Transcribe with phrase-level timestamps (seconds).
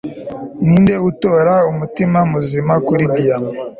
[0.65, 3.51] ninde utora umutima muzima kuri diyama